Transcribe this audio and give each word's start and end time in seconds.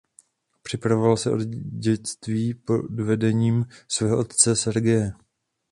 Připravoval 0.63 1.17
se 1.17 1.31
od 1.31 1.39
dětství 1.79 2.53
pod 2.53 2.85
vedením 2.91 3.65
svého 3.87 4.19
otce 4.19 4.55
Sergeje. 4.55 5.13